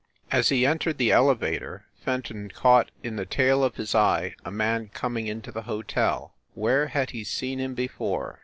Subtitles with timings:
[0.31, 4.49] As he entered the ele vator Fenton caught in the tail of his eye a
[4.49, 8.39] man coming into the hotel where had he seen him before?